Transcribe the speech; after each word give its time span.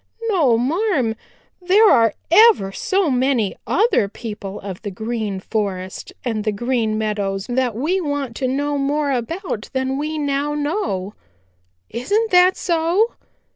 "No, 0.29 0.57
marm. 0.57 1.15
There 1.61 1.87
are 1.87 2.15
ever 2.31 2.71
so 2.71 3.11
many 3.11 3.55
other 3.67 4.09
people 4.09 4.59
of 4.61 4.81
the 4.81 4.89
Green 4.89 5.39
Forest 5.39 6.11
and 6.25 6.43
the 6.43 6.51
Green 6.51 6.97
Meadows 6.97 7.47
we 7.75 8.01
want 8.01 8.35
to 8.37 8.47
know 8.47 8.79
more 8.79 9.11
about 9.11 9.69
than 9.73 9.99
we 9.99 10.17
now 10.17 10.55
know. 10.55 11.13
Isn't 11.91 12.31
that 12.31 12.57
so?" 12.57 13.13